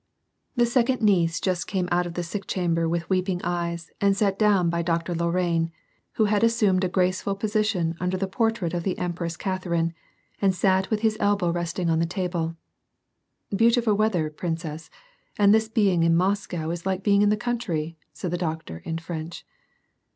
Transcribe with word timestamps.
WAR 0.57 0.63
AND 0.63 0.65
PEACE. 0.65 0.77
83 0.77 0.81
The 0.95 0.97
second 0.97 1.05
niece 1.05 1.39
just 1.39 1.67
came 1.67 1.87
out 1.91 2.07
of 2.07 2.15
the 2.15 2.23
sick 2.23 2.47
chamber 2.47 2.89
with 2.89 3.07
weeping 3.07 3.39
eyes 3.43 3.91
and 4.01 4.17
sat 4.17 4.39
down 4.39 4.67
by 4.67 4.81
Doctor 4.81 5.13
Lorrain, 5.13 5.69
who 6.13 6.25
had 6.25 6.43
as 6.43 6.55
sumed 6.55 6.83
a 6.83 6.87
graceful 6.89 7.35
position 7.35 7.93
under 7.99 8.17
the 8.17 8.25
portrait 8.25 8.73
of 8.73 8.81
the 8.81 8.97
Empress 8.97 9.37
Catherine, 9.37 9.93
and 10.41 10.55
sat 10.55 10.89
with 10.89 11.01
his 11.01 11.17
elbow 11.19 11.51
resting 11.51 11.87
on 11.91 11.99
the 11.99 12.07
table. 12.07 12.55
*• 13.53 13.55
Beautiful 13.55 13.93
weather, 13.93 14.31
princess, 14.31 14.89
and 15.37 15.53
this 15.53 15.69
being 15.69 16.01
in 16.01 16.15
Moscow 16.15 16.71
is 16.71 16.83
like 16.87 17.03
being 17.03 17.21
in 17.21 17.29
the 17.29 17.37
country," 17.37 17.95
said 18.11 18.31
the 18.31 18.39
doctor, 18.39 18.79
in 18.79 18.97
French. 18.97 19.45